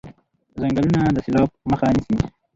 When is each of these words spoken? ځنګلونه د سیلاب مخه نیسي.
ځنګلونه 0.59 0.99
د 1.15 1.17
سیلاب 1.25 1.49
مخه 1.69 1.87
نیسي. 1.95 2.17